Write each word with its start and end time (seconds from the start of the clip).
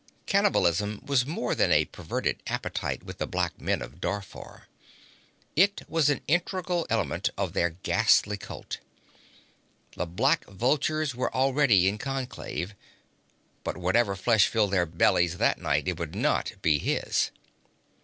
Cannibalism 0.25 0.99
was 1.05 1.27
more 1.27 1.53
than 1.53 1.71
a 1.71 1.85
perverted 1.85 2.41
appetite 2.47 3.03
with 3.03 3.19
the 3.19 3.27
black 3.27 3.61
men 3.61 3.83
of 3.83 4.01
Darfar; 4.01 4.63
it 5.55 5.83
was 5.87 6.09
an 6.09 6.21
integral 6.27 6.87
element 6.89 7.29
of 7.37 7.53
their 7.53 7.69
ghastly 7.69 8.35
cult. 8.35 8.79
The 9.95 10.07
black 10.07 10.43
vultures 10.45 11.13
were 11.13 11.31
already 11.35 11.87
in 11.87 11.99
conclave. 11.99 12.73
But 13.63 13.77
whatever 13.77 14.15
flesh 14.15 14.47
filled 14.47 14.71
their 14.71 14.87
bellies 14.87 15.37
that 15.37 15.61
night, 15.61 15.87
it 15.87 15.99
would 15.99 16.15
not 16.15 16.53
be 16.63 16.79
his. 16.79 17.29